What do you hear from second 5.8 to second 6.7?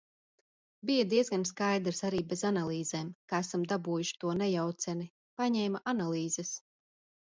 analīzes.